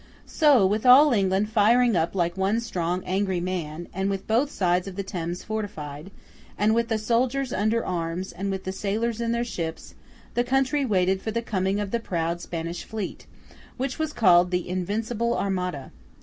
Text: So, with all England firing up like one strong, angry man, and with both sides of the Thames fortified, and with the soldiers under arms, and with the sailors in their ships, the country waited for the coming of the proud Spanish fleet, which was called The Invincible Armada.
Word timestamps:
So, 0.25 0.65
with 0.65 0.83
all 0.83 1.11
England 1.13 1.49
firing 1.51 1.95
up 1.95 2.15
like 2.15 2.35
one 2.35 2.59
strong, 2.59 3.03
angry 3.05 3.39
man, 3.39 3.87
and 3.93 4.09
with 4.09 4.25
both 4.25 4.49
sides 4.49 4.87
of 4.87 4.95
the 4.95 5.03
Thames 5.03 5.43
fortified, 5.43 6.09
and 6.57 6.73
with 6.73 6.87
the 6.87 6.97
soldiers 6.97 7.53
under 7.53 7.85
arms, 7.85 8.31
and 8.31 8.49
with 8.49 8.63
the 8.63 8.71
sailors 8.71 9.21
in 9.21 9.31
their 9.31 9.43
ships, 9.43 9.93
the 10.33 10.43
country 10.43 10.85
waited 10.85 11.21
for 11.21 11.29
the 11.29 11.43
coming 11.43 11.79
of 11.79 11.91
the 11.91 11.99
proud 11.99 12.41
Spanish 12.41 12.83
fleet, 12.83 13.27
which 13.77 13.99
was 13.99 14.11
called 14.11 14.49
The 14.49 14.67
Invincible 14.67 15.37
Armada. 15.37 15.91